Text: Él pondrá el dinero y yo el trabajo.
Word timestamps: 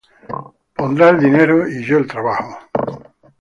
Él 0.29 0.35
pondrá 0.73 1.09
el 1.09 1.19
dinero 1.19 1.67
y 1.69 1.83
yo 1.83 1.99
el 1.99 2.07
trabajo. 2.07 2.57